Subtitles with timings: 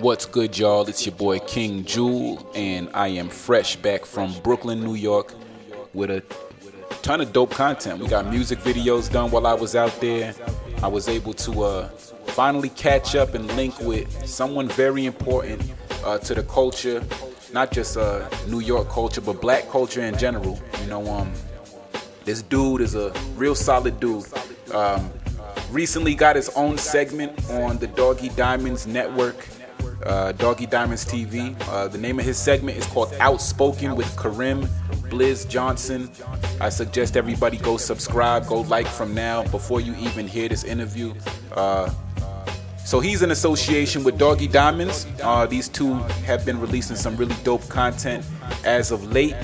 [0.00, 0.88] What's good, y'all?
[0.88, 5.34] It's your boy King Jul, and I am fresh back from Brooklyn, New York,
[5.92, 6.22] with a
[7.02, 8.00] ton of dope content.
[8.00, 10.34] We got music videos done while I was out there.
[10.82, 11.88] I was able to uh,
[12.28, 15.62] finally catch up and link with someone very important
[16.04, 17.04] uh, to the culture,
[17.52, 20.60] not just uh, New York culture, but black culture in general.
[20.82, 21.32] You know, um,
[22.24, 24.24] this dude is a real solid dude.
[24.72, 25.10] Um,
[25.70, 29.46] recently got his own segment on the Doggy Diamonds Network,
[30.04, 31.56] uh, Doggy Diamonds TV.
[31.68, 34.62] Uh, the name of his segment is called Outspoken with Karim
[35.08, 36.10] Bliz Johnson.
[36.60, 41.14] I suggest everybody go subscribe, go like from now before you even hear this interview.
[41.52, 41.90] Uh,
[42.84, 45.06] so he's in association with Doggy Diamonds.
[45.22, 45.94] Uh, these two
[46.24, 48.24] have been releasing some really dope content
[48.64, 49.36] as of late.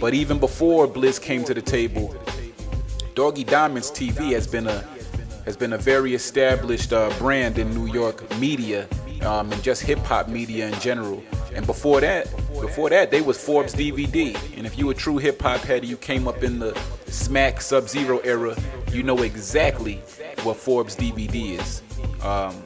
[0.00, 2.14] But even before Bliz came to the table,
[3.14, 4.84] Doggy Diamonds TV has been a
[5.44, 8.88] has been a very established uh, brand in New York media
[9.22, 11.22] um, and just hip hop media in general.
[11.54, 14.36] And before that, before that, they was Forbes DVD.
[14.56, 17.88] And if you a true hip hop head, you came up in the Smack Sub
[17.88, 18.56] Zero era,
[18.90, 19.96] you know exactly
[20.42, 21.82] what Forbes DVD is.
[22.24, 22.62] Um,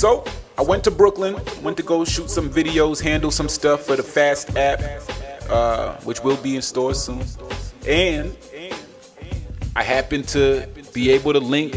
[0.00, 0.24] so
[0.56, 4.02] I went to Brooklyn, went to go shoot some videos, handle some stuff for the
[4.02, 4.80] Fast app,
[5.50, 7.22] uh, which will be in stores soon.
[7.86, 8.34] And
[9.76, 11.74] I happened to be able to link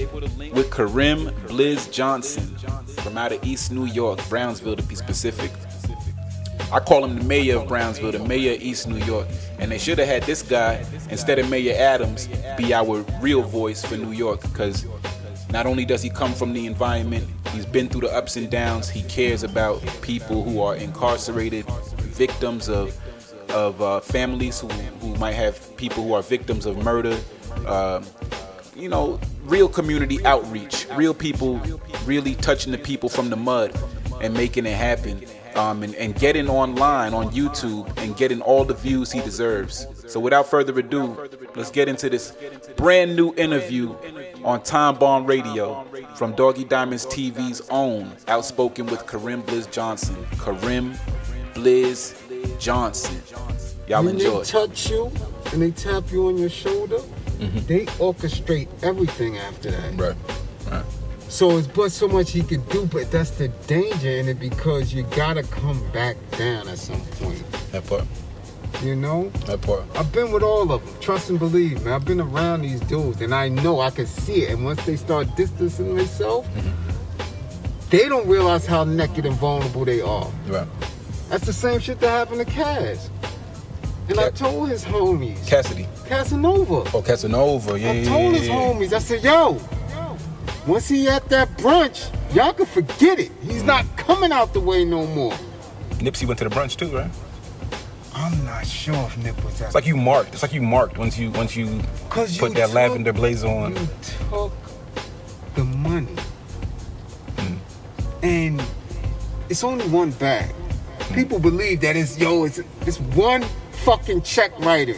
[0.54, 2.56] with Karim Bliz Johnson
[3.02, 5.52] from out of East New York, Brownsville to be specific.
[6.72, 9.28] I call him the mayor of Brownsville, the mayor of East New York.
[9.60, 13.84] And they should have had this guy, instead of Mayor Adams, be our real voice
[13.84, 14.42] for New York.
[14.44, 14.86] Because
[15.54, 18.90] not only does he come from the environment, he's been through the ups and downs.
[18.90, 23.00] He cares about people who are incarcerated, victims of
[23.52, 27.16] of uh, families who, who might have people who are victims of murder.
[27.68, 28.04] Um,
[28.76, 31.62] you know, real community outreach, real people
[32.06, 33.78] really touching the people from the mud
[34.22, 35.24] and making it happen.
[35.53, 39.85] Um, and, and getting online on YouTube and getting all the views he deserves.
[40.08, 42.35] So, without further ado, let's get into this
[42.75, 43.96] brand new interview
[44.44, 50.16] on Time Bomb Radio from Doggy Diamonds TV's own Outspoken with Karim Bliz Johnson.
[50.40, 50.94] Karim
[51.54, 52.16] Bliz
[52.59, 53.22] Johnson.
[53.88, 54.40] Y'all when enjoy.
[54.40, 55.12] they touch you
[55.52, 57.59] and they tap you on your shoulder, mm-hmm.
[57.68, 60.00] they orchestrate everything after that.
[60.00, 60.16] Right.
[60.72, 60.86] Right.
[61.30, 64.94] So it's but so much he could do, but that's the danger in it because
[64.94, 67.44] you gotta come back down at some point.
[67.72, 68.06] That part.
[68.81, 69.29] You know?
[69.45, 69.84] That part.
[69.95, 71.01] I've been with all of them.
[71.01, 71.94] Trust and believe, man.
[71.94, 74.51] I've been around these dudes, and I know I can see it.
[74.51, 77.89] And once they start distancing themselves, mm-hmm.
[77.89, 80.29] they don't realize how naked and vulnerable they are.
[80.47, 80.67] Right.
[81.29, 83.09] That's the same shit that happened to Kaz.
[84.09, 85.88] And I told his homies, Cassidy.
[86.05, 86.84] Casanova.
[86.94, 87.79] Oh, Casanova.
[87.79, 87.90] Yeah.
[87.90, 89.59] I yeah, told his homies, I said, yo,
[90.67, 93.31] once he at that brunch, y'all can forget it.
[93.41, 93.67] He's mm-hmm.
[93.67, 95.34] not coming out the way no more.
[96.00, 97.09] Nipsey went to the brunch too, right?
[98.16, 100.34] I'm not sure if Nip was at It's like you marked.
[100.34, 103.75] It's like you marked once you once you put you that took- lavender blazer on.
[103.75, 103.88] You
[104.29, 104.53] took
[105.56, 106.16] the money.
[107.38, 107.57] Mm.
[108.22, 108.63] And
[109.50, 110.53] it's only one bag.
[111.00, 111.16] Mm.
[111.16, 113.44] People believe that it's yo, it's it's one
[113.84, 114.96] fucking check writer.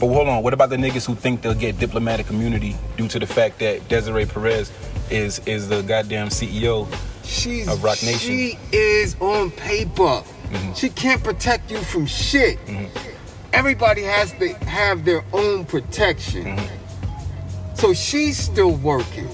[0.00, 3.18] But hold on, what about the niggas who think they'll get diplomatic immunity due to
[3.18, 4.70] the fact that Desiree Perez
[5.10, 6.86] is is the goddamn CEO?
[7.24, 8.18] She's Of Roc Nation.
[8.18, 10.22] She is on paper.
[10.50, 10.72] Mm-hmm.
[10.74, 12.58] She can't protect you from shit.
[12.66, 13.08] Mm-hmm.
[13.52, 16.44] Everybody has to have their own protection.
[16.44, 17.74] Mm-hmm.
[17.74, 19.28] So she's still working.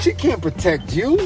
[0.00, 1.16] She can't protect you.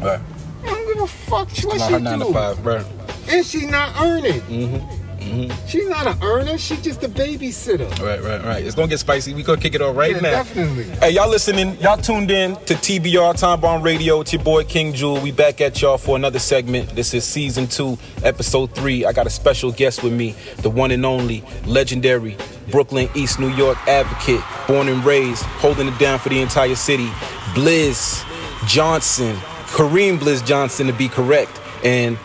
[0.00, 0.20] Right.
[0.62, 2.32] I don't give a fuck what she nine to do.
[2.32, 2.86] five, right?
[3.28, 4.40] And she's not earning.
[4.42, 5.03] Mm-hmm.
[5.24, 5.66] Mm-hmm.
[5.66, 6.58] She's not an earner.
[6.58, 7.88] She's just a babysitter.
[8.00, 8.64] Right, right, right.
[8.64, 9.34] It's gonna get spicy.
[9.34, 10.30] We gonna kick it off right Yeah, now.
[10.30, 10.84] definitely.
[10.84, 11.78] Hey, y'all listening?
[11.80, 14.20] Y'all tuned in to TBR Time Bomb Radio.
[14.20, 15.20] It's your boy King Jul.
[15.20, 16.90] We back at y'all for another segment.
[16.90, 19.04] This is season two, episode three.
[19.04, 22.36] I got a special guest with me, the one and only legendary
[22.70, 27.08] Brooklyn, East New York advocate, born and raised, holding it down for the entire city.
[27.54, 28.24] Bliz
[28.66, 29.36] Johnson,
[29.76, 31.60] Karim Bliz Johnson to be correct.
[31.84, 32.16] And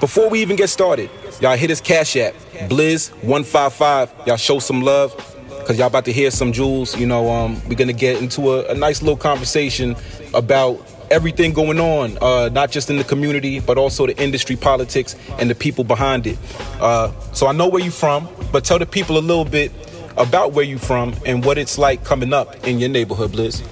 [0.00, 2.34] before we even get started, y'all hit his cash app,
[2.68, 4.26] Blizz155.
[4.26, 5.14] Y'all show some love,
[5.48, 6.98] because y'all about to hear some jewels.
[6.98, 9.96] You know, um, we're gonna get into a, a nice little conversation
[10.34, 15.16] about everything going on, uh, not just in the community, but also the industry, politics,
[15.38, 16.38] and the people behind it.
[16.80, 19.72] Uh, so I know where you're from, but tell the people a little bit
[20.16, 23.66] about where you're from and what it's like coming up in your neighborhood, Bliz.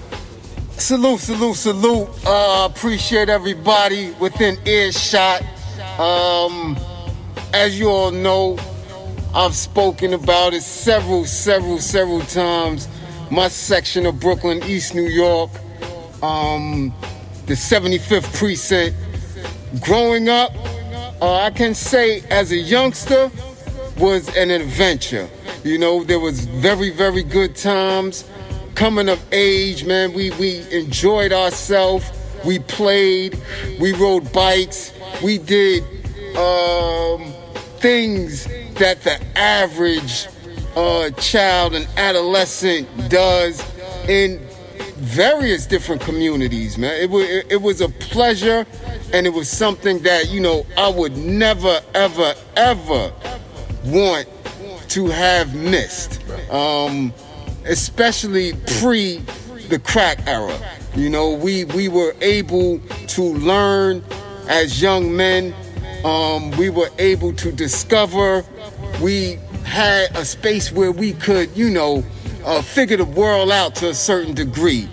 [0.81, 2.09] Salute, salute, salute.
[2.25, 5.43] Uh, appreciate everybody within earshot.
[5.99, 6.77] Um,
[7.53, 8.59] as you all know,
[9.35, 12.89] I've spoken about it several, several, several times.
[13.31, 15.51] My section of Brooklyn, East New York,
[16.23, 16.93] um,
[17.47, 18.97] the 75th precinct.
[19.81, 20.53] Growing up,
[21.21, 23.31] uh, I can say as a youngster
[23.99, 25.29] was an adventure.
[25.65, 28.25] You know, there was very, very good times.
[28.75, 32.11] Coming of age, man, we, we enjoyed ourselves.
[32.45, 33.39] We played,
[33.81, 34.93] we rode bikes,
[35.23, 35.83] we did
[36.37, 37.35] um,
[37.81, 38.45] things
[38.75, 40.27] that the average
[40.77, 43.63] uh, child and adolescent does
[44.09, 44.39] in
[44.97, 47.01] various different communities, man.
[47.01, 48.67] It was it was a pleasure,
[49.13, 53.13] and it was something that you know I would never, ever, ever
[53.87, 54.29] want
[54.89, 56.21] to have missed,
[56.51, 57.13] um,
[57.65, 59.19] especially pre
[59.69, 60.59] the crack era.
[60.97, 64.03] You know, we we were able to learn
[64.49, 65.55] as young men.
[66.05, 68.45] Um, we were able to discover.
[69.03, 72.05] We had a space where we could, you know,
[72.45, 74.89] uh, figure the world out to a certain degree.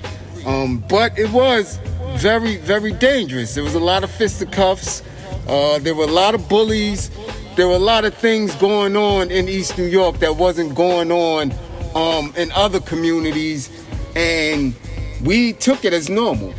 [0.45, 1.79] Um, but it was
[2.15, 3.55] very, very dangerous.
[3.55, 5.03] There was a lot of fisticuffs.
[5.47, 7.09] Uh, there were a lot of bullies.
[7.55, 11.11] There were a lot of things going on in East New York that wasn't going
[11.11, 11.53] on
[11.95, 13.69] um, in other communities,
[14.15, 14.75] and
[15.23, 16.53] we took it as normal.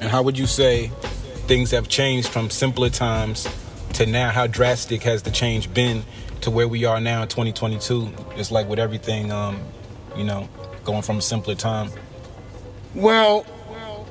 [0.00, 0.90] And how would you say
[1.44, 3.48] things have changed from simpler times
[3.94, 4.30] to now?
[4.30, 6.02] How drastic has the change been
[6.40, 8.10] to where we are now in 2022?
[8.36, 9.60] It's like with everything, um,
[10.16, 10.48] you know,
[10.84, 11.90] going from a simpler time.
[12.94, 13.46] Well,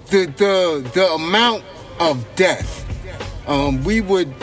[0.07, 1.63] the the the amount
[2.00, 2.81] of death.
[3.47, 4.33] Um, we would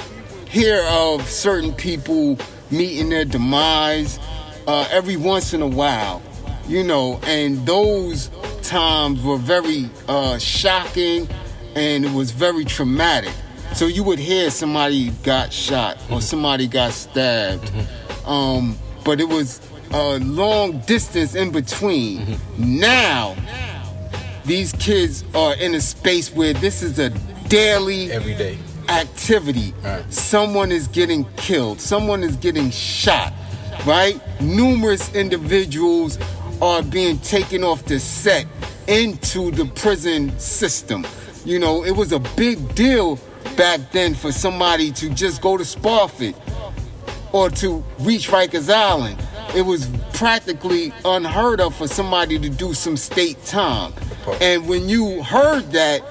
[0.48, 2.38] hear of certain people
[2.70, 4.18] meeting their demise
[4.66, 6.22] uh, every once in a while,
[6.68, 8.30] you know, and those
[8.62, 11.28] times were very uh, shocking
[11.74, 13.32] and it was very traumatic.
[13.74, 16.18] So you would hear somebody got shot or mm-hmm.
[16.20, 18.28] somebody got stabbed, mm-hmm.
[18.28, 19.60] um, but it was
[19.92, 22.20] a long distance in between.
[22.20, 22.80] Mm-hmm.
[22.80, 23.36] Now,
[24.44, 27.10] these kids are in a space where this is a
[27.48, 28.58] daily Every day.
[28.88, 29.72] activity.
[29.82, 30.12] Right.
[30.12, 33.32] Someone is getting killed, someone is getting shot,
[33.86, 34.20] right?
[34.40, 36.18] Numerous individuals
[36.60, 38.46] are being taken off the set
[38.88, 41.04] into the prison system.
[41.44, 43.18] You know, it was a big deal
[43.56, 46.34] back then for somebody to just go to Spofford
[47.32, 49.18] or to reach Rikers Island.
[49.54, 53.92] It was practically unheard of for somebody to do some state time.
[54.40, 56.02] And when you heard that,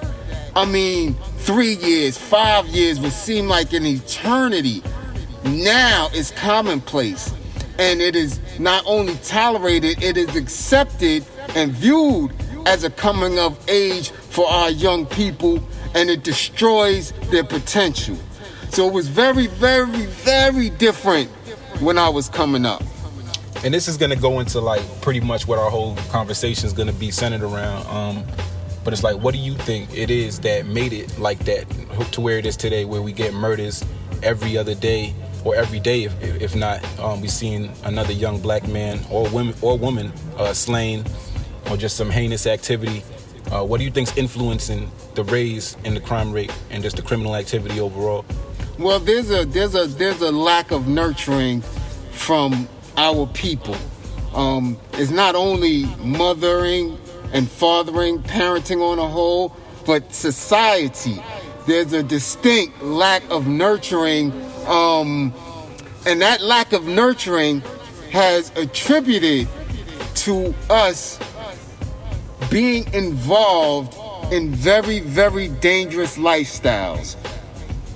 [0.55, 4.81] I mean, three years, five years would seem like an eternity.
[5.45, 7.33] Now it's commonplace.
[7.77, 11.23] And it is not only tolerated, it is accepted
[11.55, 12.33] and viewed
[12.65, 15.61] as a coming of age for our young people,
[15.95, 18.17] and it destroys their potential.
[18.69, 21.29] So it was very, very, very different
[21.81, 22.81] when I was coming up.
[23.65, 26.93] and this is gonna go into like pretty much what our whole conversation is gonna
[26.93, 27.85] be centered around.
[27.87, 28.23] Um,
[28.85, 31.65] but it's like, what do you think it is that made it like that
[32.13, 33.83] to where it is today, where we get murders
[34.23, 35.13] every other day
[35.43, 39.53] or every day, if, if not, um, we seeing another young black man or women
[39.61, 41.03] or woman uh, slain,
[41.69, 43.03] or just some heinous activity.
[43.51, 47.01] Uh, what do you think's influencing the raise in the crime rate and just the
[47.01, 48.23] criminal activity overall?
[48.77, 51.61] Well, there's a there's a there's a lack of nurturing
[52.11, 53.75] from our people.
[54.35, 56.97] Um, it's not only mothering
[57.33, 61.21] and fathering, parenting on a whole, but society.
[61.65, 64.31] There's a distinct lack of nurturing,
[64.67, 65.33] um,
[66.05, 67.61] and that lack of nurturing
[68.11, 69.47] has attributed
[70.15, 71.19] to us
[72.49, 73.95] being involved
[74.33, 77.15] in very, very dangerous lifestyles.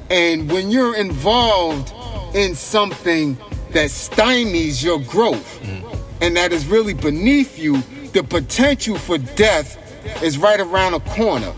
[0.10, 1.94] And when you're involved
[2.36, 3.36] in something
[3.72, 5.62] that stymies your growth
[6.22, 7.82] and that is really beneath you,
[8.14, 9.80] the potential for death
[10.24, 11.54] is right around the corner.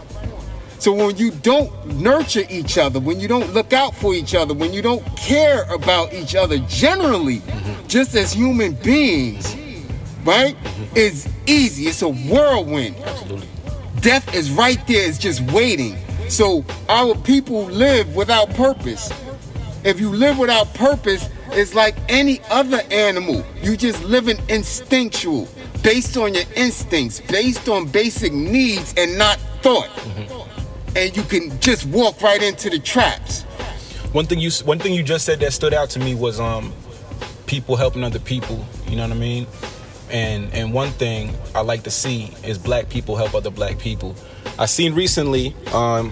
[0.80, 4.54] So when you don't nurture each other, when you don't look out for each other,
[4.54, 7.42] when you don't care about each other generally,
[7.88, 9.56] just as human beings,
[10.25, 10.58] right?
[10.96, 11.86] It's easy.
[11.88, 12.98] It's a whirlwind.
[12.98, 13.48] Absolutely.
[14.01, 15.98] Death is right there, it's just waiting.
[16.29, 19.12] So our people live without purpose.
[19.84, 23.46] If you live without purpose, it's like any other animal.
[23.62, 25.48] You're just living instinctual,
[25.84, 29.89] based on your instincts, based on basic needs and not thought.
[30.96, 33.44] And you can just walk right into the traps.
[34.12, 36.74] One thing you one thing you just said that stood out to me was um
[37.46, 38.65] people helping other people.
[38.88, 39.46] You know what I mean?
[40.12, 44.16] And and one thing I like to see is black people help other black people.
[44.60, 46.12] I seen recently um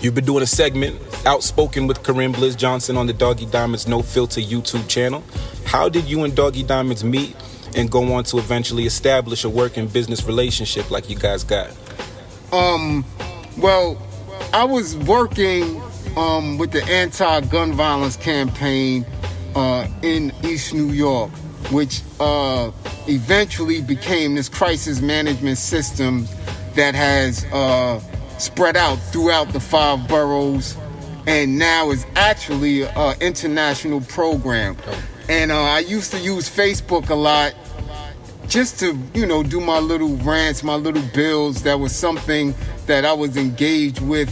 [0.00, 4.00] You've been doing a segment, Outspoken with Karim Bliz Johnson on the Doggy Diamonds No
[4.00, 5.22] Filter YouTube channel.
[5.66, 7.36] How did you and Doggy Diamonds meet
[7.76, 11.70] and go on to eventually establish a working business relationship like you guys got?
[12.50, 13.04] Um,
[13.58, 14.00] well,
[14.54, 15.82] I was working
[16.16, 19.04] um, with the anti-gun violence campaign
[19.54, 21.30] uh, in East New York,
[21.70, 22.70] which uh,
[23.06, 26.26] eventually became this crisis management system
[26.74, 28.00] that has uh,
[28.38, 30.76] spread out throughout the five boroughs
[31.26, 34.76] and now is actually an international program.
[35.28, 37.54] And uh, I used to use Facebook a lot
[38.48, 41.62] just to, you know, do my little rants, my little bills.
[41.62, 42.54] That was something
[42.86, 44.28] that I was engaged with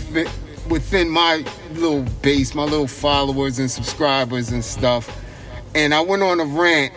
[0.69, 1.45] within my
[1.75, 5.25] little base, my little followers and subscribers and stuff.
[5.75, 6.93] And I went on a rant.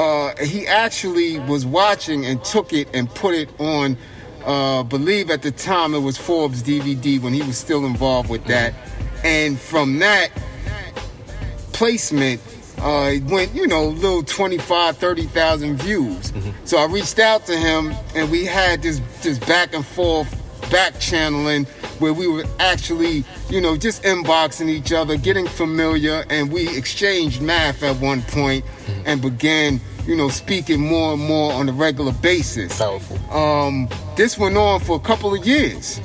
[0.00, 3.98] Uh, he actually was watching and took it and put it on
[4.46, 8.42] uh, believe at the time it was Forbes DVD when he was still involved with
[8.46, 8.72] that.
[9.22, 10.30] And from that
[11.74, 12.40] placement,
[12.78, 16.32] uh, it went, you know, little 25, 30,000 views.
[16.32, 16.64] Mm-hmm.
[16.64, 20.34] So I reached out to him and we had this, this back and forth
[20.70, 21.66] back channeling
[21.98, 27.42] where we were actually, you know, just inboxing each other, getting familiar, and we exchanged
[27.42, 29.02] math at one point mm-hmm.
[29.04, 32.78] and began you know, speaking more and more on a regular basis.
[32.78, 33.18] Powerful.
[33.34, 36.00] Um, this went on for a couple of years.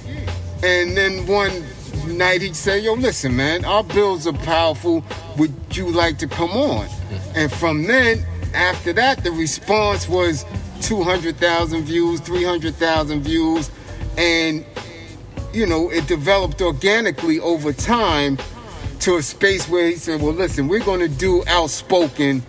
[0.64, 1.64] And then one
[2.08, 5.04] night he said, Yo, listen, man, our bills are powerful.
[5.38, 6.86] Would you like to come on?
[6.86, 7.32] Mm-hmm.
[7.36, 10.46] And from then, after that, the response was
[10.82, 13.70] 200,000 views, 300,000 views.
[14.18, 14.66] And,
[15.54, 18.38] you know, it developed organically over time
[19.02, 22.44] to a space where he said, Well, listen, we're going to do outspoken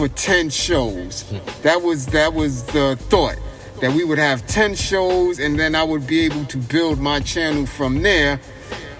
[0.00, 1.30] for 10 shows.
[1.60, 3.36] That was that was the thought
[3.82, 7.20] that we would have 10 shows and then I would be able to build my
[7.20, 8.40] channel from there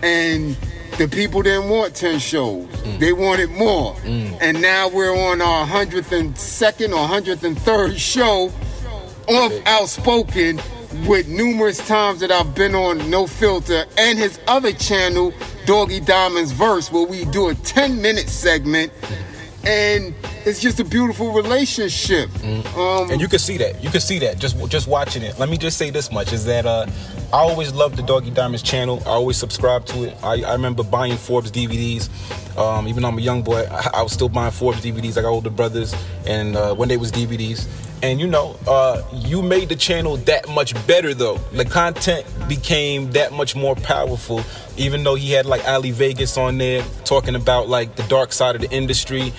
[0.02, 0.58] and
[0.98, 2.66] the people didn't want 10 shows.
[2.66, 2.98] Mm.
[2.98, 3.94] They wanted more.
[3.94, 4.36] Mm.
[4.42, 8.52] And now we're on our 102nd or 103rd show
[9.26, 10.60] of Outspoken
[11.06, 15.32] with numerous times that I've been on No Filter and his other channel,
[15.64, 18.92] Doggy Diamonds Verse, where we do a 10 minute segment.
[19.64, 20.14] And
[20.46, 22.30] it's just a beautiful relationship.
[22.30, 22.80] Mm-hmm.
[22.80, 23.82] Um, and you can see that.
[23.82, 25.38] You can see that just just watching it.
[25.38, 26.86] Let me just say this much: is that uh,
[27.32, 29.02] I always loved the Doggy Diamonds channel.
[29.04, 30.16] I always subscribed to it.
[30.22, 32.08] I, I remember buying Forbes DVDs.
[32.56, 35.16] Um, even though I'm a young boy, I, I, was still buying Forbes DVDs.
[35.16, 35.94] I got older brothers,
[36.26, 37.68] and uh, when they was DVDs.
[38.02, 41.36] And you know, uh, you made the channel that much better though.
[41.52, 44.42] The content became that much more powerful.
[44.76, 48.54] Even though he had like Ali Vegas on there talking about like the dark side
[48.54, 49.32] of the industry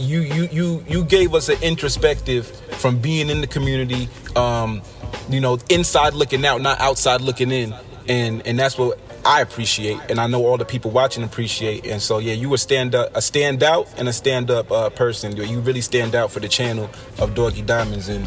[0.00, 2.46] you you you you gave us an introspective
[2.78, 4.80] from being in the community um,
[5.28, 7.74] you know inside looking out not outside looking in
[8.08, 12.00] and and that's what I appreciate and I know all the people watching appreciate and
[12.00, 15.36] so yeah you were stand up a stand out and a stand up uh, person
[15.36, 18.26] you really stand out for the channel of Doggy Diamonds and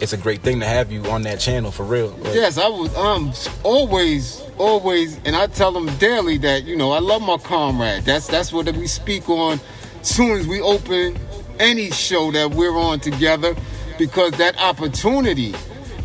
[0.00, 2.16] it's a great thing to have you on that channel for real.
[2.24, 3.32] Yes, I was um
[3.62, 8.04] always always and I tell them daily that you know I love my comrade.
[8.04, 9.60] That's that's what we speak on
[10.02, 11.16] soon as we open
[11.58, 13.54] any show that we're on together
[13.98, 15.52] because that opportunity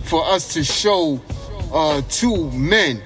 [0.04, 1.20] for us to show
[1.74, 3.02] uh, two men,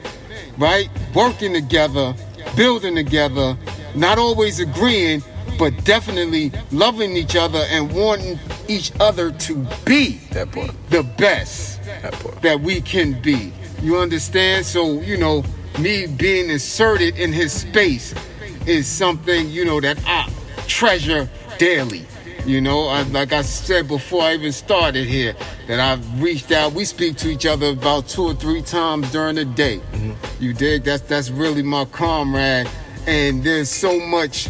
[0.58, 2.14] right, working together,
[2.56, 3.58] building together,
[3.96, 5.24] not always agreeing,
[5.58, 9.56] but definitely loving each other and wanting each other to
[9.86, 13.54] be the best that, that we can be.
[13.82, 14.66] You understand?
[14.66, 15.44] So, you know,
[15.80, 18.14] me being inserted in his space
[18.66, 20.32] is something, you know, that I
[20.68, 22.06] treasure daily.
[22.46, 25.34] You know, I, like I said before I even started here,
[25.68, 26.74] that I've reached out.
[26.74, 29.78] We speak to each other about two or three times during the day.
[29.78, 30.44] Mm-hmm.
[30.44, 30.84] You dig?
[30.84, 32.70] That's that's really my comrade,
[33.08, 34.50] and there's so much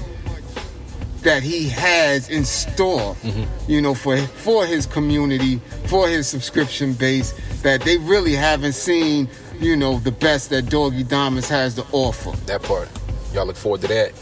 [1.21, 3.13] that he has in store.
[3.15, 3.71] Mm-hmm.
[3.71, 9.29] You know, for for his community, for his subscription base, that they really haven't seen.
[9.59, 12.31] You know, the best that Doggy Diamonds has to offer.
[12.47, 12.89] That part,
[13.33, 14.13] y'all look forward to that.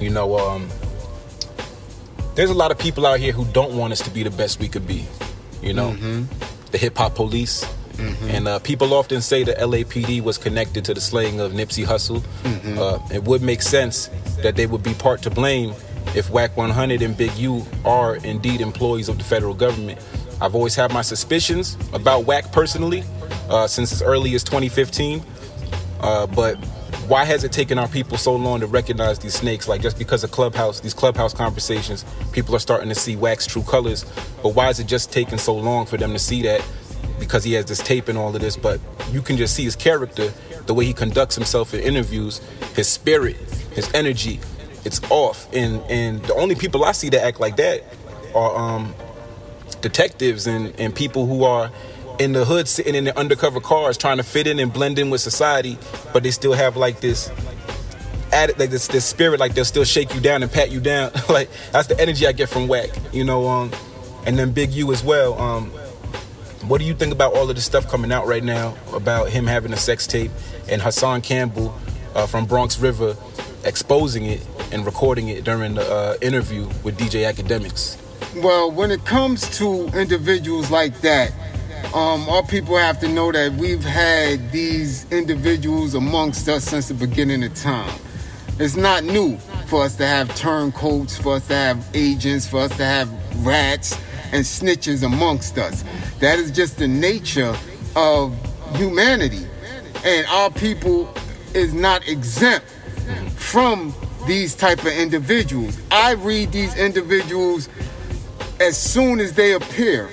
[0.00, 0.70] You know, um,
[2.36, 4.60] there's a lot of people out here who don't want us to be the best
[4.60, 5.04] we could be.
[5.62, 6.24] You know, mm-hmm.
[6.70, 7.64] the hip hop police.
[7.94, 8.28] Mm-hmm.
[8.28, 12.20] And uh, people often say the LAPD was connected to the slaying of Nipsey Hussle.
[12.42, 12.78] Mm-hmm.
[12.78, 14.10] Uh, it would make sense
[14.42, 15.74] that they would be part to blame
[16.14, 19.98] if Wack 100 and Big U are indeed employees of the federal government.
[20.40, 23.02] I've always had my suspicions about Wack personally
[23.48, 25.22] uh, since as early as 2015,
[26.00, 26.58] uh, but
[27.08, 29.68] why has it taken our people so long to recognize these snakes?
[29.68, 33.62] Like just because of clubhouse, these clubhouse conversations, people are starting to see Wack's true
[33.62, 34.04] colors.
[34.42, 36.62] But why is it just taking so long for them to see that?
[37.18, 39.76] because he has this tape and all of this, but you can just see his
[39.76, 40.32] character,
[40.66, 42.40] the way he conducts himself in interviews,
[42.74, 43.36] his spirit,
[43.72, 44.40] his energy,
[44.84, 45.52] it's off.
[45.52, 47.82] And and the only people I see that act like that
[48.34, 48.94] are um,
[49.80, 51.70] detectives and, and people who are
[52.18, 55.10] in the hood sitting in their undercover cars trying to fit in and blend in
[55.10, 55.78] with society,
[56.12, 57.30] but they still have like this
[58.32, 61.10] added like this this spirit like they'll still shake you down and pat you down.
[61.28, 63.70] like that's the energy I get from Wack, you know, um
[64.26, 65.38] and then Big U as well.
[65.40, 65.70] Um
[66.68, 69.46] what do you think about all of this stuff coming out right now about him
[69.46, 70.32] having a sex tape
[70.68, 71.72] and Hassan Campbell
[72.16, 73.16] uh, from Bronx River
[73.62, 78.02] exposing it and recording it during the uh, interview with DJ Akademiks?
[78.42, 81.32] Well, when it comes to individuals like that,
[81.94, 86.94] um, our people have to know that we've had these individuals amongst us since the
[86.94, 87.98] beginning of time.
[88.58, 92.76] It's not new for us to have turncoats, for us to have agents, for us
[92.76, 93.10] to have
[93.44, 93.98] rats
[94.32, 95.84] and snitches amongst us.
[96.20, 97.54] That is just the nature
[97.94, 98.34] of
[98.76, 99.46] humanity.
[100.04, 101.12] And our people
[101.54, 102.66] is not exempt
[103.36, 103.94] from
[104.26, 105.78] these type of individuals.
[105.90, 107.68] I read these individuals
[108.60, 110.10] as soon as they appear.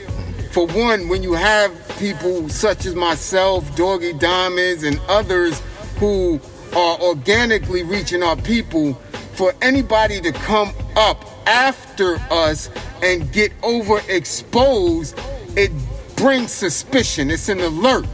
[0.54, 5.60] For one, when you have people such as myself, Doggy Diamonds, and others
[5.98, 6.40] who
[6.76, 8.94] are organically reaching our people,
[9.34, 12.70] for anybody to come up after us
[13.02, 15.18] and get overexposed,
[15.58, 15.72] it
[16.18, 17.32] brings suspicion.
[17.32, 18.06] It's an alert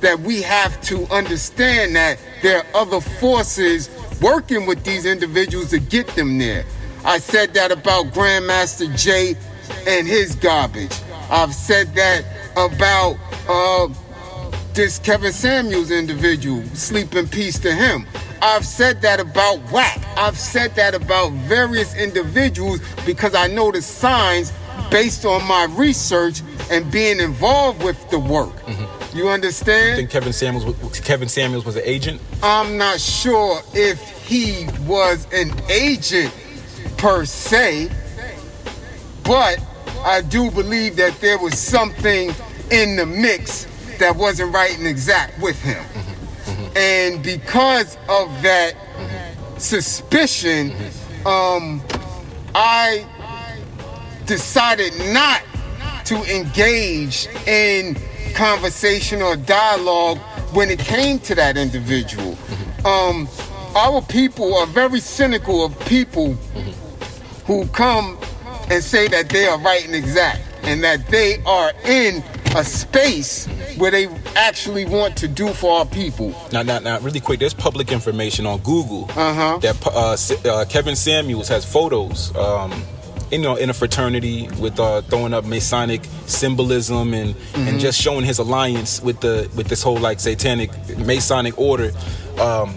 [0.00, 3.88] that we have to understand that there are other forces
[4.20, 6.64] working with these individuals to get them there.
[7.04, 9.36] I said that about Grandmaster Jay
[9.86, 10.90] and his garbage.
[11.30, 12.24] I've said that
[12.56, 13.16] about
[13.48, 13.88] uh,
[14.74, 16.62] this Kevin Samuels individual.
[16.74, 18.06] Sleep in peace to him.
[18.40, 19.98] I've said that about Wack.
[20.16, 24.52] I've said that about various individuals because I know the signs
[24.90, 28.54] based on my research and being involved with the work.
[28.66, 29.16] Mm-hmm.
[29.16, 29.94] You understand?
[29.94, 32.20] I think Kevin Samuels was, Kevin Samuels was an agent.
[32.42, 36.32] I'm not sure if he was an agent
[36.98, 37.90] per se,
[39.24, 39.58] but
[40.04, 42.30] I do believe that there was something
[42.70, 43.66] in the mix
[43.98, 45.84] that wasn't right and exact with him.
[46.76, 48.74] And because of that
[49.58, 50.72] suspicion,
[51.26, 51.82] um,
[52.54, 53.06] I
[54.26, 55.42] decided not
[56.04, 57.96] to engage in
[58.34, 60.18] conversation or dialogue
[60.54, 62.38] when it came to that individual.
[62.84, 63.28] Um,
[63.74, 66.34] our people are very cynical of people
[67.46, 68.18] who come
[68.70, 72.22] and say that they are right and exact and that they are in
[72.56, 76.34] a space where they actually want to do for our people.
[76.52, 77.38] Now, now, now, really quick.
[77.40, 79.58] There's public information on Google Uh-huh.
[79.58, 80.16] that uh,
[80.50, 82.34] uh, Kevin Samuels has photos.
[82.36, 82.72] Um,
[83.30, 88.24] you know, in a fraternity with uh, throwing up Masonic symbolism and and just showing
[88.24, 91.92] his alliance with the with this whole like satanic Masonic order.
[92.40, 92.70] Um,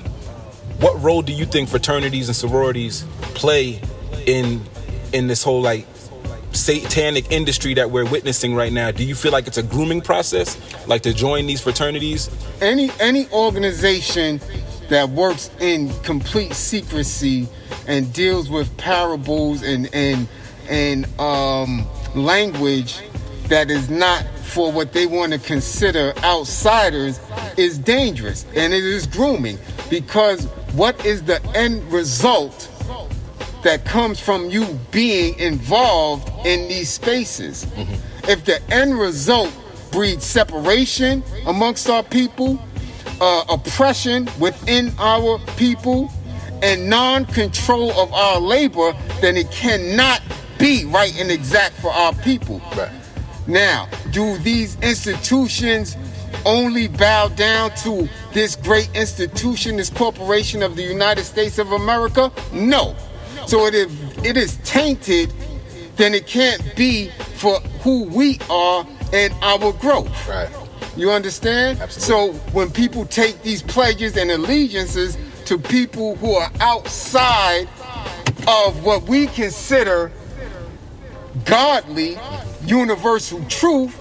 [0.82, 3.80] what role do you think fraternities and sororities play
[4.26, 4.62] in
[5.14, 5.86] in this whole like
[6.54, 8.92] satanic industry that we're witnessing right now?
[8.92, 12.30] Do you feel like it's a grooming process, like to join these fraternities?
[12.62, 14.40] any any organization
[14.90, 17.48] that works in complete secrecy
[17.88, 20.28] and deals with parables and and
[20.70, 23.02] and um, language
[23.48, 27.20] that is not for what they want to consider outsiders
[27.58, 29.58] is dangerous and it is grooming
[29.90, 32.70] because what is the end result
[33.64, 37.66] that comes from you being involved in these spaces.
[38.28, 39.52] If the end result
[39.92, 42.60] breeds separation amongst our people,
[43.20, 46.12] uh, oppression within our people,
[46.64, 50.22] and non control of our labor, then it cannot
[50.58, 52.62] be right and exact for our people.
[52.78, 52.92] Right.
[53.48, 55.98] Now, do these institutions
[56.46, 62.32] only bow down to this great institution, this corporation of the United States of America?
[62.52, 62.96] No.
[63.48, 63.92] So it is,
[64.24, 65.34] it is tainted,
[65.96, 70.28] then it can't be for who we are and our growth.
[70.28, 70.50] Right.
[70.96, 71.80] You understand?
[71.80, 72.38] Absolutely.
[72.38, 77.68] So when people take these pledges and allegiances to people who are outside
[78.48, 80.12] of what we consider
[81.46, 82.18] godly,
[82.66, 83.98] universal truth,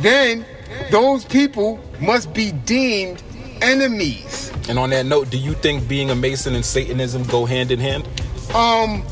[0.00, 0.44] then
[0.90, 3.22] those people must be deemed
[3.62, 4.52] enemies.
[4.68, 7.78] And on that note, do you think being a Mason and Satanism go hand in
[7.78, 8.06] hand?
[8.54, 9.04] Um,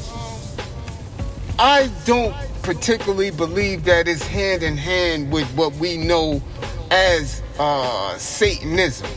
[1.59, 6.43] I don't particularly believe that it's hand in hand with what we know
[6.91, 9.11] as uh, Satanism,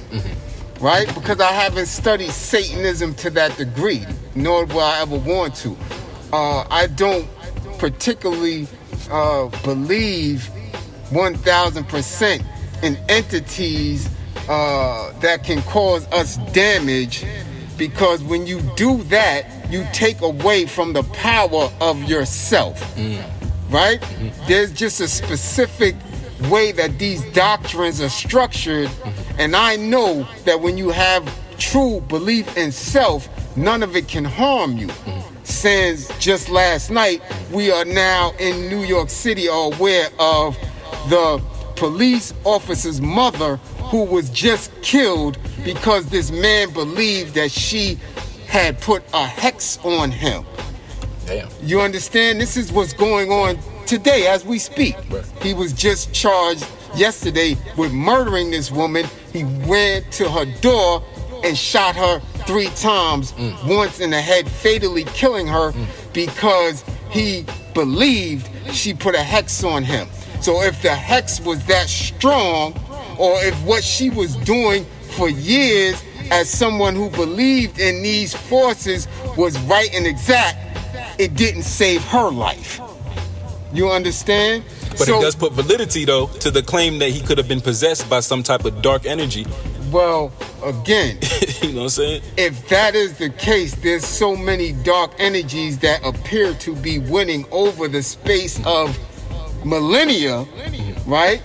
[0.82, 1.08] right?
[1.16, 4.06] Because I haven't studied Satanism to that degree,
[4.36, 5.78] nor will I ever want to.
[6.34, 7.28] Uh, I don't
[7.78, 8.68] particularly
[9.10, 10.50] uh, believe
[11.12, 12.46] 1000%
[12.84, 14.10] in entities
[14.50, 17.26] uh, that can cause us damage
[17.80, 22.80] because when you do that, you take away from the power of yourself.
[22.96, 23.24] Mm.
[23.72, 24.02] Right?
[24.02, 24.48] Mm.
[24.48, 25.96] There's just a specific
[26.50, 29.40] way that these doctrines are structured, mm-hmm.
[29.40, 31.24] and I know that when you have
[31.58, 34.88] true belief in self, none of it can harm you.
[34.88, 35.44] Mm-hmm.
[35.44, 40.58] Since just last night, we are now in New York City are aware of
[41.10, 41.42] the
[41.76, 43.56] police officer's mother
[43.90, 47.98] who was just killed because this man believed that she
[48.48, 50.46] had put a hex on him.
[51.26, 51.50] Damn.
[51.62, 52.42] You understand?
[52.42, 54.96] This is what's going on today as we speak.
[55.10, 55.24] Right.
[55.42, 59.06] He was just charged yesterday with murdering this woman.
[59.32, 61.04] He went to her door
[61.44, 63.78] and shot her three times, mm.
[63.78, 65.86] once in the head, fatally killing her mm.
[66.14, 70.08] because he believed she put a hex on him.
[70.42, 72.74] So if the hex was that strong,
[73.18, 79.08] or if what she was doing for years as someone who believed in these forces
[79.38, 80.58] was right and exact,
[81.20, 82.80] it didn't save her life.
[83.74, 84.64] You understand?
[84.92, 88.10] But it does put validity though to the claim that he could have been possessed
[88.10, 89.46] by some type of dark energy.
[89.92, 90.32] well,
[90.64, 91.18] again,
[91.62, 92.22] you know what I'm saying?
[92.38, 97.46] if that is the case, there's so many dark energies that appear to be winning
[97.52, 98.98] over the space of
[99.66, 100.46] millennia,
[101.06, 101.42] right?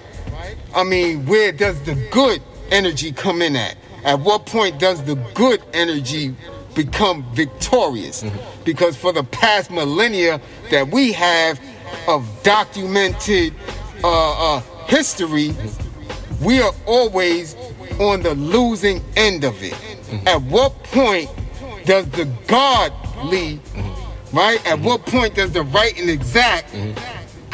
[0.75, 3.77] I mean, where does the good energy come in at?
[4.05, 6.35] At what point does the good energy
[6.75, 8.25] become victorious?
[8.65, 11.61] Because for the past millennia that we have
[12.09, 13.55] of documented
[14.03, 15.55] uh, uh, history,
[16.43, 17.57] we are always
[18.01, 19.75] on the losing end of it.
[20.27, 21.31] At what point
[21.85, 23.61] does the godly,
[24.33, 24.65] right?
[24.67, 26.75] At what point does the right and exact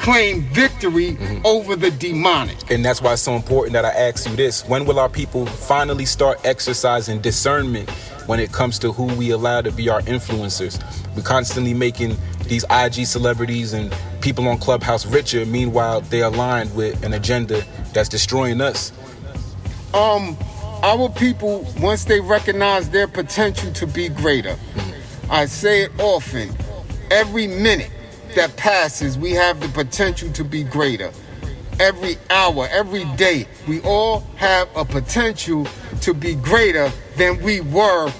[0.02, 2.70] claim victory over the demonic?
[2.70, 4.64] And that's why it's so important that I ask you this.
[4.66, 7.90] When will our people finally start exercising discernment
[8.26, 10.80] when it comes to who we allow to be our influencers?
[11.16, 15.44] We're constantly making these IG celebrities and people on Clubhouse richer.
[15.46, 18.92] Meanwhile, they're aligned with an agenda that's destroying us.
[19.94, 20.36] um
[20.82, 24.56] our people once they recognize their potential to be greater
[25.28, 26.48] i say it often
[27.10, 27.90] every minute
[28.34, 31.10] that passes we have the potential to be greater
[31.78, 35.66] every hour every day we all have a potential
[36.00, 38.10] to be greater than we were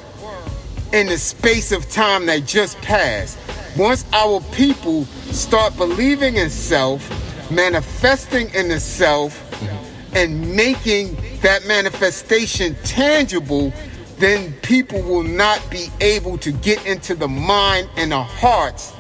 [0.93, 3.39] in the space of time that just passed.
[3.77, 7.09] Once our people start believing in self,
[7.51, 9.47] manifesting in the self,
[10.15, 13.73] and making that manifestation tangible,
[14.19, 18.93] then people will not be able to get into the mind and the hearts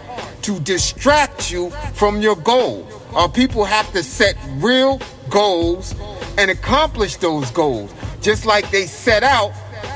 [0.43, 2.87] to distract you from your goal.
[3.15, 5.95] Our people have to set real goals
[6.39, 9.53] and accomplish those goals, just like they set out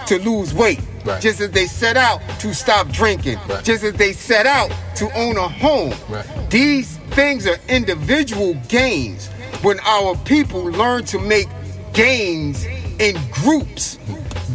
[0.07, 0.81] to lose weight.
[1.05, 1.21] Right.
[1.21, 3.63] Just as they set out to stop drinking, Right.
[3.63, 5.93] just as they set out to own a home.
[6.09, 6.25] Right.
[6.51, 9.29] These things are individual gains.
[9.63, 11.49] When our people learn to make
[11.93, 12.65] gains
[12.99, 13.99] in groups,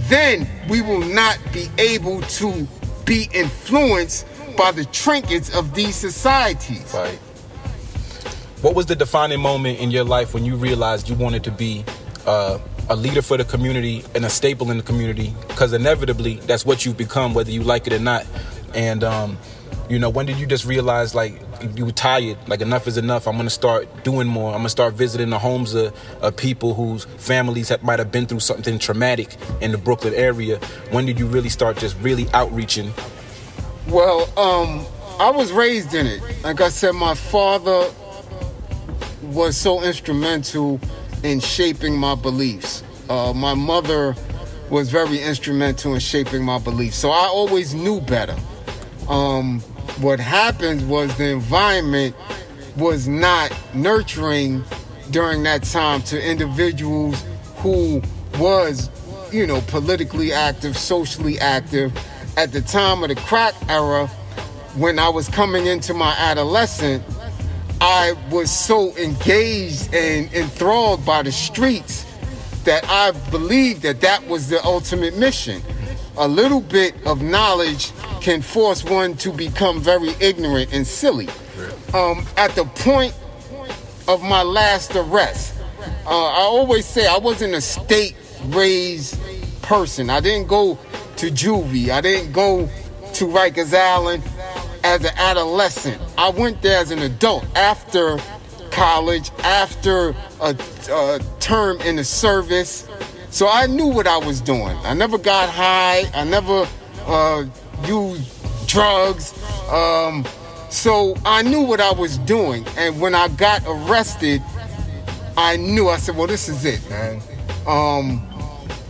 [0.07, 2.67] then we will not be able to
[3.05, 4.25] be influenced
[4.59, 6.93] by the trinkets of these societies.
[6.93, 7.17] Right.
[8.61, 11.85] What was the defining moment in your life when you realized you wanted to be
[12.27, 15.33] uh, a leader for the community and a staple in the community?
[15.47, 18.27] Because inevitably, that's what you've become, whether you like it or not.
[18.75, 19.37] And um,
[19.89, 21.41] you know, when did you just realize like
[21.75, 22.37] you were tired?
[22.49, 23.29] Like enough is enough.
[23.29, 24.51] I'm gonna start doing more.
[24.51, 28.25] I'm gonna start visiting the homes of, of people whose families have, might have been
[28.25, 30.57] through something traumatic in the Brooklyn area.
[30.91, 32.91] When did you really start just really outreaching?
[33.87, 34.85] Well, um,
[35.19, 36.21] I was raised in it.
[36.43, 37.91] Like I said, my father
[39.23, 40.79] was so instrumental
[41.23, 42.83] in shaping my beliefs.
[43.09, 44.15] Uh, my mother
[44.69, 46.95] was very instrumental in shaping my beliefs.
[46.95, 48.35] So I always knew better.
[49.07, 49.59] Um,
[49.99, 52.15] what happened was the environment
[52.77, 54.63] was not nurturing
[55.11, 57.23] during that time to individuals
[57.57, 58.01] who
[58.37, 58.89] was,
[59.31, 61.91] you know, politically active, socially active.
[62.39, 64.07] At the time of the crack era,
[64.77, 67.03] when I was coming into my adolescent,
[67.81, 72.05] I was so engaged and enthralled by the streets
[72.63, 75.61] that I believed that that was the ultimate mission.
[76.15, 81.27] A little bit of knowledge can force one to become very ignorant and silly.
[81.93, 83.13] Um, at the point
[84.07, 85.55] of my last arrest,
[86.05, 89.19] uh, I always say I wasn't a state raised
[89.61, 90.09] person.
[90.09, 90.79] I didn't go
[91.19, 91.89] to juvie.
[91.89, 92.69] I didn't go
[93.15, 94.23] to Rikers Island
[94.85, 96.01] as an adolescent.
[96.17, 98.17] I went there as an adult after
[98.71, 100.55] college, after a,
[100.89, 102.87] a term in the service.
[103.31, 104.77] So I knew what I was doing.
[104.83, 106.09] I never got high.
[106.13, 106.65] I never
[107.05, 107.43] uh,
[107.85, 109.33] used drugs.
[109.69, 110.25] Um,
[110.69, 112.65] so I knew what I was doing.
[112.77, 114.41] And when I got arrested,
[115.35, 115.89] I knew.
[115.89, 117.21] I said, "Well, this is it, man.
[117.67, 118.25] Um,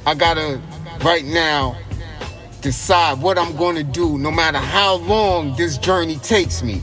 [0.05, 0.61] I gotta
[1.03, 1.75] right now
[2.61, 6.81] decide what I'm going to do, no matter how long this journey takes me."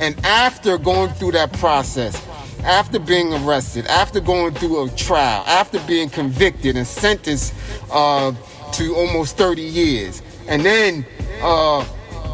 [0.00, 2.20] And after going through that process,
[2.64, 7.54] after being arrested, after going through a trial, after being convicted and sentenced
[7.90, 8.32] uh,
[8.72, 11.06] to almost 30 years, and then
[11.42, 11.84] uh,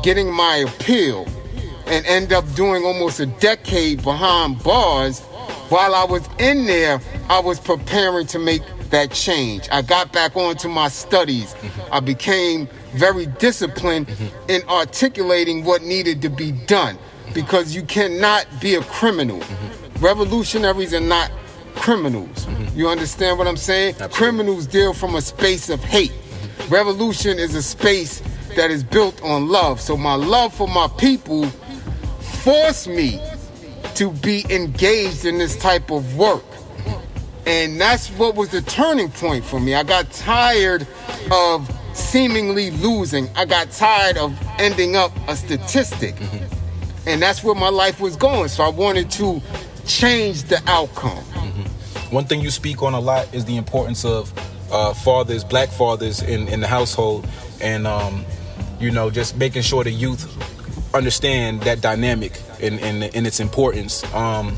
[0.03, 1.27] getting my appeal,
[1.87, 5.21] and end up doing almost a decade behind bars.
[5.69, 9.69] While I was in there, I was preparing to make that change.
[9.73, 11.55] I got back onto my studies.
[11.91, 14.51] I became very disciplined mm-hmm.
[14.51, 17.35] in articulating what needed to be done mm-hmm.
[17.35, 19.41] because you cannot be a criminal.
[19.41, 20.05] Mm-hmm.
[20.05, 21.31] Revolutionaries are not
[21.75, 22.47] criminals.
[22.75, 23.95] You understand what I'm saying?
[24.11, 26.13] Criminals deal from a space of hate.
[26.69, 28.23] Revolution is a space
[28.57, 29.81] that is built on love.
[29.81, 31.47] So my love for my people
[32.43, 33.21] forced me
[33.95, 36.45] to be engaged in this type of work.
[37.47, 39.75] And that's what was the turning point for me.
[39.75, 40.87] I got tired
[41.31, 43.29] of seemingly losing.
[43.37, 46.15] I got tired of ending up a statistic.
[47.07, 48.49] And that's where my life was going.
[48.49, 49.41] So I wanted to
[49.87, 51.25] change the outcome.
[52.11, 54.33] One thing you speak on a lot is the importance of
[54.73, 57.27] uh, fathers, black fathers in, in the household,
[57.61, 58.25] and um,
[58.81, 60.27] you know, just making sure the youth
[60.95, 64.05] understand that dynamic and, and, and its importance.
[64.15, 64.57] Um,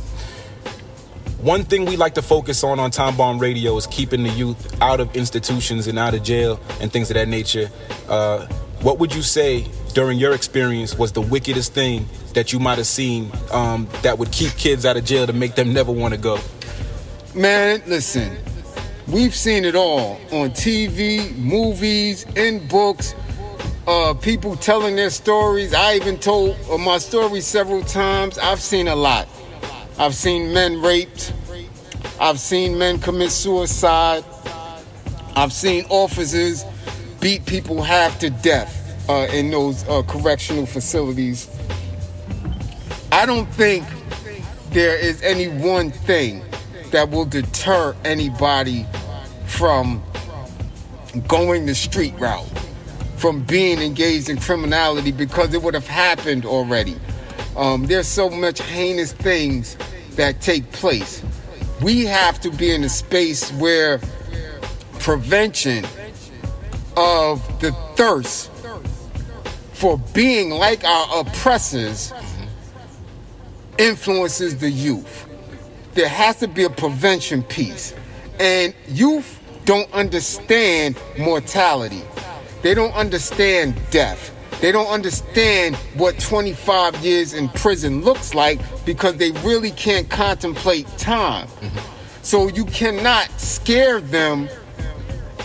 [1.39, 4.81] one thing we like to focus on on Time Bomb Radio is keeping the youth
[4.83, 7.71] out of institutions and out of jail and things of that nature.
[8.09, 8.47] Uh,
[8.81, 12.87] what would you say during your experience was the wickedest thing that you might have
[12.87, 16.21] seen um, that would keep kids out of jail to make them never want to
[16.21, 16.39] go?
[17.35, 18.37] Man, listen,
[19.09, 23.15] we've seen it all on TV, movies, in books,
[23.87, 25.75] uh, people telling their stories.
[25.75, 28.39] I even told uh, my story several times.
[28.39, 29.29] I've seen a lot.
[29.99, 31.33] I've seen men raped.
[32.21, 34.25] I've seen men commit suicide.
[35.35, 36.65] I've seen officers
[37.21, 41.49] beat people half to death uh, in those uh, correctional facilities.
[43.11, 43.87] I don't think
[44.71, 46.43] there is any one thing
[46.91, 48.85] that will deter anybody
[49.47, 50.03] from
[51.27, 52.47] going the street route,
[53.17, 56.97] from being engaged in criminality because it would have happened already.
[57.57, 59.77] Um, there's so much heinous things
[60.17, 61.23] that take place.
[61.83, 64.01] We have to be in a space where
[64.99, 65.85] prevention
[66.97, 68.51] of the thirst
[69.73, 72.13] for being like our oppressors
[73.79, 75.27] influences the youth.
[75.95, 77.95] There has to be a prevention piece.
[78.39, 82.03] And youth don't understand mortality.
[82.63, 84.36] They don't understand death.
[84.61, 90.87] They don't understand what 25 years in prison looks like because they really can't contemplate
[90.97, 91.47] time.
[91.49, 92.23] Mm-hmm.
[92.23, 94.49] So you cannot scare them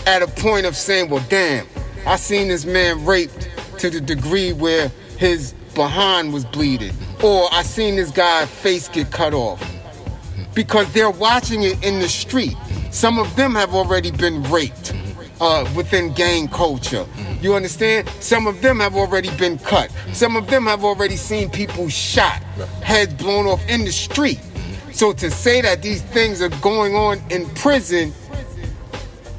[0.06, 1.66] at a point of saying, well, damn,
[2.06, 6.92] I seen this man raped to the degree where his behind was bleeding.
[6.92, 7.26] Mm-hmm.
[7.26, 9.60] Or I seen this guy face get cut off.
[9.60, 10.52] Mm-hmm.
[10.54, 12.56] Because they're watching it in the street.
[12.90, 14.94] Some of them have already been raped
[15.40, 17.06] uh, within gang culture.
[17.42, 18.08] You understand?
[18.20, 19.90] Some of them have already been cut.
[20.12, 22.40] Some of them have already seen people shot,
[22.84, 24.40] heads blown off in the street.
[24.92, 28.14] So to say that these things are going on in prison,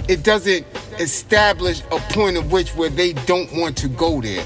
[0.10, 0.68] it doesn't
[1.00, 4.44] establish a point of which where they don't want to go there.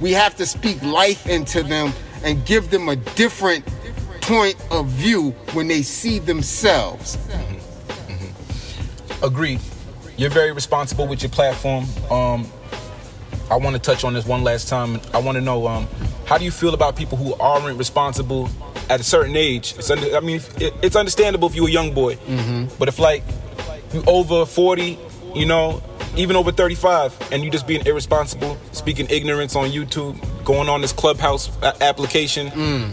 [0.00, 1.92] We have to speak life into them
[2.22, 3.66] and give them a different
[4.20, 7.18] point of view when they see themselves.
[9.20, 9.58] Agree.
[10.16, 11.86] You're very responsible with your platform.
[12.08, 12.46] Um,
[13.50, 15.00] I want to touch on this one last time.
[15.12, 15.88] I want to know um,
[16.26, 18.48] how do you feel about people who aren't responsible
[18.88, 19.74] at a certain age?
[19.76, 22.16] It's under, I mean, it, it's understandable if you're a young boy,
[22.78, 23.22] but if like
[23.92, 24.98] you over 40,
[25.34, 25.82] you know,
[26.16, 30.92] even over 35, and you just being irresponsible, speaking ignorance on YouTube, going on this
[30.92, 32.48] Clubhouse a- application,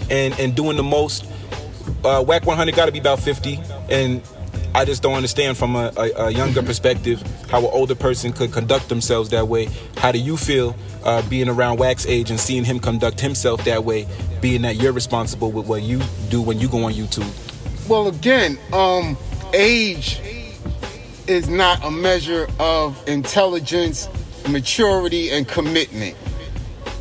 [0.10, 1.26] and and doing the most.
[2.04, 4.22] Uh, Wack 100 got to be about 50, and
[4.78, 8.52] I just don't understand from a, a, a younger perspective how an older person could
[8.52, 9.70] conduct themselves that way.
[9.98, 13.84] How do you feel uh, being around Wack's age and seeing him conduct himself that
[13.84, 14.06] way,
[14.40, 17.28] being that you're responsible with what you do when you go on YouTube?
[17.90, 19.18] Well, again, um,
[19.52, 20.22] age
[21.26, 24.08] is not a measure of intelligence,
[24.48, 26.16] maturity, and commitment.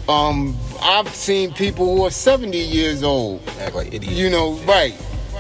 [0.08, 4.16] Um, I've seen people who are 70 years old, Act like idiots.
[4.16, 4.94] you know, right,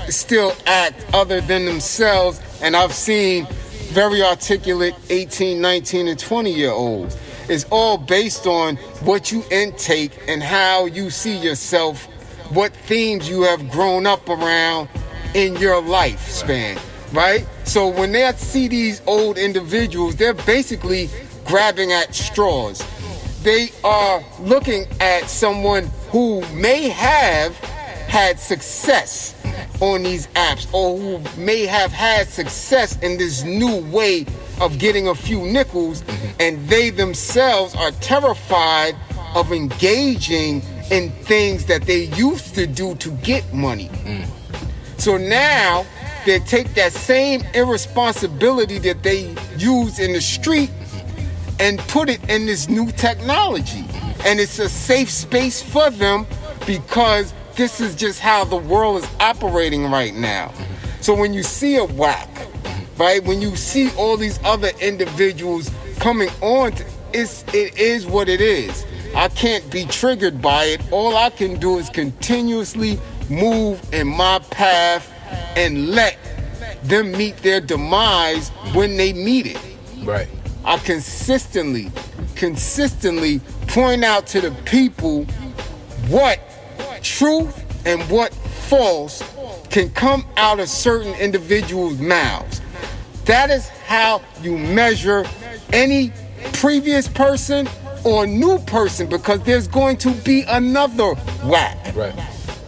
[0.08, 2.40] still act other than themselves.
[2.62, 3.46] And I've seen
[3.92, 7.16] very articulate 18, 19, and 20 year olds.
[7.48, 12.04] It's all based on what you intake and how you see yourself,
[12.52, 14.88] what themes you have grown up around
[15.34, 16.80] in your lifespan,
[17.12, 17.46] right?
[17.64, 21.08] So when they see these old individuals, they're basically
[21.44, 22.84] grabbing at straws.
[23.42, 27.56] They are looking at someone who may have
[28.08, 29.35] had success
[29.80, 34.26] on these apps or who may have had success in this new way
[34.60, 36.40] of getting a few nickels mm-hmm.
[36.40, 38.96] and they themselves are terrified
[39.34, 43.88] of engaging in things that they used to do to get money.
[44.04, 44.26] Mm.
[44.98, 45.84] So now
[46.24, 50.70] they take that same irresponsibility that they use in the street
[51.60, 53.82] and put it in this new technology.
[53.82, 54.26] Mm-hmm.
[54.26, 56.26] And it's a safe space for them
[56.66, 60.52] because this is just how the world is operating right now.
[61.00, 62.28] So when you see a Wack,
[62.98, 68.28] right, when you see all these other individuals coming on, to, it's, it is what
[68.28, 68.84] it is.
[69.14, 70.92] I can't be triggered by it.
[70.92, 72.98] All I can do is continuously
[73.30, 75.10] move in my path
[75.56, 76.18] and let
[76.82, 79.60] them meet their demise when they meet it.
[80.04, 80.28] Right.
[80.64, 81.90] I consistently,
[82.34, 85.24] consistently point out to the people
[86.08, 86.40] what
[87.06, 89.22] truth and what false
[89.70, 92.60] can come out of certain individuals' mouths.
[93.24, 95.24] That is how you measure
[95.72, 96.12] any
[96.54, 97.68] previous person
[98.04, 101.14] or new person because there's going to be another
[101.44, 101.76] Wack.
[101.94, 102.14] Right.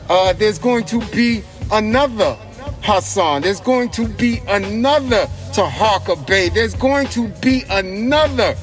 [0.08, 2.36] Uh, there's going to be another
[2.82, 3.42] Hassan.
[3.42, 6.48] There's going to be another Tahaka Bay.
[6.48, 8.56] There's going to be another.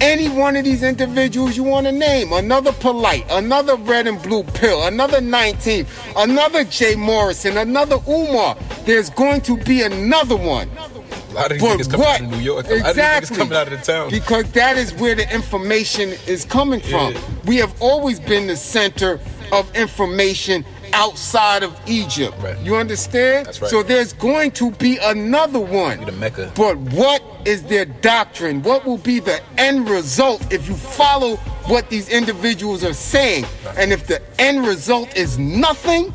[0.00, 4.44] Any one of these individuals you want to name, another polite, another red and blue
[4.44, 8.56] pill, another 19, another Jay Morrison, another Umar.
[8.84, 10.70] There's going to be another one.
[10.70, 12.20] A lot of these But niggas coming what?
[12.20, 12.66] out of New York.
[12.66, 13.36] A lot of these Exactly.
[13.38, 14.10] coming out of the town.
[14.10, 17.14] Because that is where the information is coming from.
[17.14, 17.20] Yeah.
[17.46, 19.18] We have always been the center
[19.50, 22.36] of information outside of Egypt.
[22.40, 22.58] Right.
[22.60, 23.46] You understand?
[23.46, 23.70] That's right.
[23.70, 26.04] So there's going to be another one.
[26.04, 26.52] The Mecca.
[26.54, 28.62] But what is their doctrine?
[28.62, 33.44] What will be the end result if you follow what these individuals are saying?
[33.76, 36.12] And if the end result is nothing,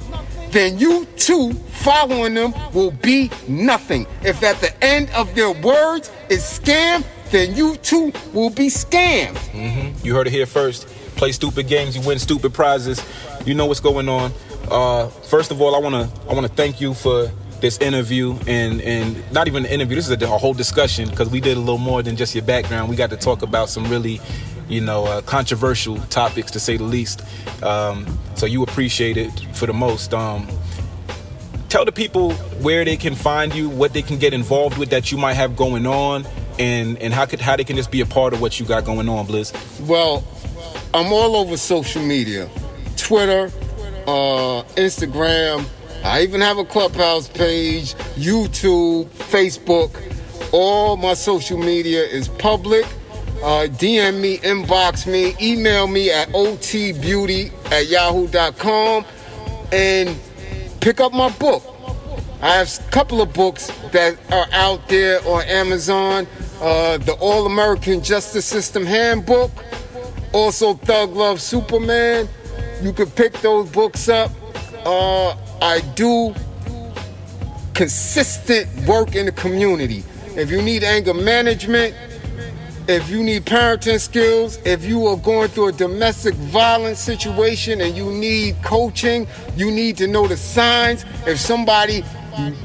[0.51, 4.05] then you too following them will be nothing.
[4.23, 9.33] If at the end of their words is scam, then you too will be scammed.
[9.51, 10.05] Mm-hmm.
[10.05, 10.87] You heard it here first.
[11.15, 13.03] Play stupid games, you win stupid prizes.
[13.45, 14.31] You know what's going on.
[14.73, 17.29] Uh, first of all, I wanna I wanna thank you for
[17.61, 19.95] this interview and and not even an interview.
[19.95, 22.43] This is a, a whole discussion because we did a little more than just your
[22.43, 22.89] background.
[22.89, 24.19] We got to talk about some really,
[24.67, 27.21] you know, uh, controversial topics to say the least.
[27.61, 30.11] Um, so you appreciate it for the most.
[30.11, 30.47] Um,
[31.69, 32.33] tell the people
[32.63, 35.55] where they can find you, what they can get involved with that you might have
[35.55, 36.25] going on,
[36.57, 38.85] and and how could how they can just be a part of what you got
[38.85, 39.53] going on, Bliz.
[39.87, 40.23] Well,
[40.95, 42.49] I'm all over social media
[42.97, 43.51] Twitter,
[44.07, 45.65] uh, Instagram.
[46.03, 49.91] I even have a Clubhouse page, YouTube, Facebook.
[50.51, 52.85] All my social media is public.
[53.43, 59.05] Uh, DM me, inbox me, email me at otbeauty at yahoo.com
[59.71, 60.17] and
[60.79, 61.63] pick up my book.
[62.41, 66.27] I have a couple of books that are out there on Amazon.
[66.61, 69.51] Uh, the All American Justice System Handbook,
[70.33, 72.27] also Thug Love Superman.
[72.83, 74.29] You can pick those books up.
[74.85, 76.35] Uh, I do
[77.73, 80.03] consistent work in the community.
[80.35, 81.95] If you need anger management,
[82.89, 87.95] if you need parenting skills, if you are going through a domestic violence situation and
[87.95, 91.05] you need coaching, you need to know the signs.
[91.25, 92.03] If somebody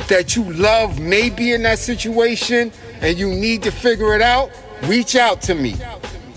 [0.09, 4.50] that you love may be in that situation and you need to figure it out,
[4.83, 5.76] reach out to me.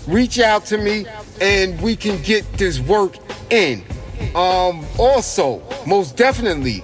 [0.06, 1.04] Reach out to me
[1.40, 3.16] and we can get this work
[3.52, 3.82] in.
[4.34, 6.82] Um, also, most definitely,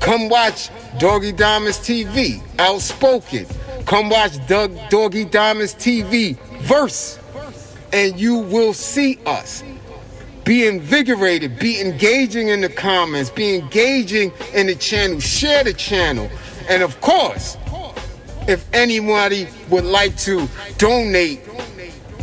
[0.00, 3.46] Come watch Doggy Diamonds TV, Outspoken.
[3.84, 7.18] Come watch Doug Doggy Diamonds TV, Verse,
[7.92, 9.62] and you will see us.
[10.44, 16.30] Be invigorated, be engaging in the comments, be engaging in the channel, share the channel.
[16.70, 17.58] And of course,
[18.46, 21.40] if anybody would like to donate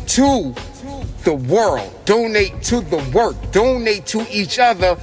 [0.08, 0.56] to
[1.26, 4.96] the world, donate to the work, donate to each other,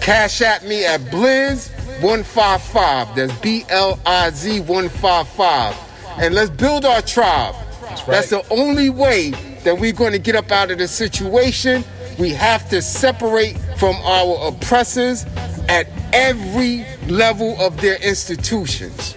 [0.00, 1.70] cash at me at Bliz
[2.02, 3.14] 155.
[3.14, 5.76] That's B L I Z 155.
[6.18, 7.54] And let's build our tribe.
[7.82, 8.06] That's, right.
[8.08, 9.30] That's the only way
[9.62, 11.84] that we're going to get up out of this situation.
[12.18, 15.24] We have to separate from our oppressors
[15.68, 19.16] at every level of their institutions.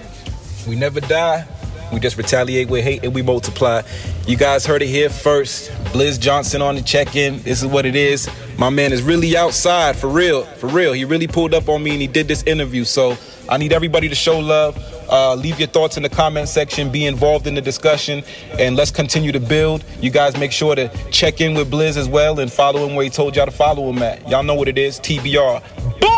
[0.68, 1.48] We never die.
[1.94, 3.82] We just retaliate with hate and we multiply.
[4.28, 5.72] You guys heard it here first.
[5.94, 7.42] Bliz Johnson on the check-in.
[7.44, 8.30] This is what it is.
[8.58, 10.94] My man is really outside for real, for real.
[10.94, 12.84] He really pulled up on me and he did this interview.
[12.84, 13.18] So
[13.48, 14.78] I need everybody to show love.
[15.10, 16.92] Uh, leave your thoughts in the comment section.
[16.92, 18.24] Be involved in the discussion,
[18.58, 19.84] and let's continue to build.
[20.02, 23.04] You guys make sure to check in with Bliz as well and follow him where
[23.04, 24.28] he told y'all to follow him at.
[24.28, 25.00] Y'all know what it is.
[25.00, 25.62] TBR.
[26.00, 26.16] Boom.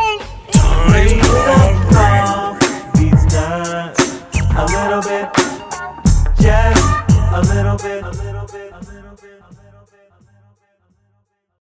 [7.37, 8.26] A little bit, a little